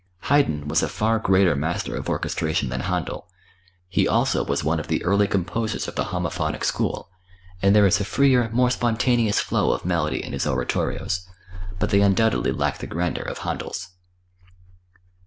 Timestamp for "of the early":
4.79-5.27